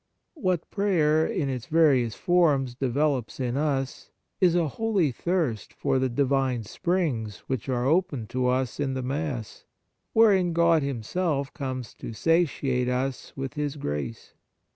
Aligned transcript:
What 0.33 0.67
prayer, 0.71 1.27
in 1.27 1.47
its 1.47 1.67
various 1.67 2.15
forms, 2.15 2.73
develops 2.73 3.39
in 3.39 3.55
us 3.55 4.09
is 4.39 4.55
a 4.55 4.67
holy 4.69 5.11
thirst 5.11 5.71
for 5.75 5.99
the 5.99 6.09
Divine 6.09 6.63
springs 6.63 7.43
which 7.45 7.69
are 7.69 7.85
open 7.85 8.25
to 8.29 8.47
us 8.47 8.79
in 8.79 8.95
the 8.95 9.03
Mass, 9.03 9.65
wherein 10.13 10.53
God 10.53 10.81
Himself 10.81 11.53
comes 11.53 11.93
to 11.99 12.13
satiate 12.13 12.89
us 12.89 13.37
with 13.37 13.53
His 13.53 13.75
grace. 13.75 14.33